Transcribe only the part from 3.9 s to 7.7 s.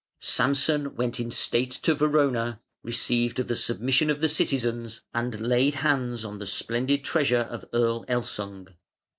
of the citizens and laid hands on the splendid treasure of